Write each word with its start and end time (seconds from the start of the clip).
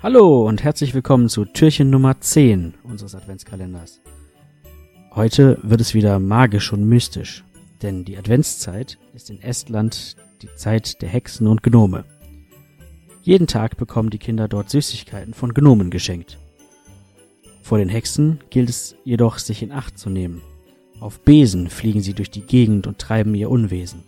Hallo 0.00 0.46
und 0.46 0.62
herzlich 0.62 0.94
willkommen 0.94 1.28
zu 1.28 1.44
Türchen 1.44 1.90
Nummer 1.90 2.20
10 2.20 2.74
unseres 2.84 3.16
Adventskalenders. 3.16 4.00
Heute 5.12 5.58
wird 5.64 5.80
es 5.80 5.92
wieder 5.92 6.20
magisch 6.20 6.72
und 6.72 6.84
mystisch, 6.84 7.42
denn 7.82 8.04
die 8.04 8.16
Adventszeit 8.16 8.96
ist 9.12 9.28
in 9.28 9.42
Estland 9.42 10.14
die 10.40 10.54
Zeit 10.54 11.02
der 11.02 11.08
Hexen 11.08 11.48
und 11.48 11.64
Gnome. 11.64 12.04
Jeden 13.22 13.48
Tag 13.48 13.76
bekommen 13.76 14.10
die 14.10 14.20
Kinder 14.20 14.46
dort 14.46 14.70
Süßigkeiten 14.70 15.34
von 15.34 15.52
Gnomen 15.52 15.90
geschenkt. 15.90 16.38
Vor 17.60 17.78
den 17.78 17.88
Hexen 17.88 18.38
gilt 18.50 18.70
es 18.70 18.94
jedoch, 19.02 19.38
sich 19.38 19.64
in 19.64 19.72
Acht 19.72 19.98
zu 19.98 20.10
nehmen. 20.10 20.42
Auf 21.00 21.18
Besen 21.24 21.68
fliegen 21.68 22.02
sie 22.02 22.14
durch 22.14 22.30
die 22.30 22.42
Gegend 22.42 22.86
und 22.86 23.00
treiben 23.00 23.34
ihr 23.34 23.50
Unwesen. 23.50 24.04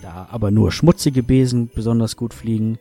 Da 0.00 0.28
aber 0.30 0.52
nur 0.52 0.70
schmutzige 0.70 1.24
Besen 1.24 1.68
besonders 1.74 2.16
gut 2.16 2.32
fliegen, 2.32 2.78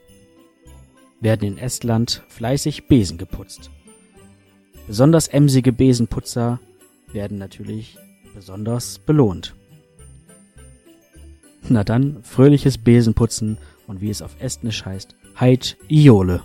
werden 1.24 1.48
in 1.48 1.58
Estland 1.58 2.24
fleißig 2.28 2.88
Besen 2.88 3.18
geputzt. 3.18 3.72
Besonders 4.86 5.30
emsige 5.30 5.72
Besenputzer 5.72 6.60
werden 7.12 7.38
natürlich 7.38 7.98
besonders 8.36 9.00
belohnt. 9.00 9.56
Na 11.70 11.84
dann, 11.84 12.22
fröhliches 12.24 12.78
Besenputzen 12.78 13.58
und 13.88 14.02
wie 14.02 14.10
es 14.10 14.22
auf 14.22 14.36
Estnisch 14.40 14.84
heißt, 14.86 15.16
Heit 15.40 15.78
Iole. 15.88 16.44